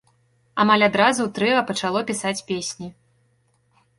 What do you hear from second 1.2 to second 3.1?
трыа пачало пісаць песні.